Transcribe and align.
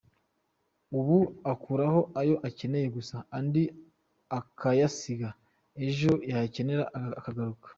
Ubu 0.97 1.17
akuraho 1.51 2.01
ayo 2.19 2.35
akeneye 2.47 2.87
gusa 2.97 3.15
andi 3.37 3.63
akayasiga, 4.39 5.29
ejo 5.87 6.11
yayakenera 6.31 6.83
akagaruka. 7.19 7.67